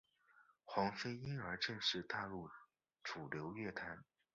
[0.63, 2.49] 黄妃因而正式踏入
[3.03, 4.03] 主流乐坛。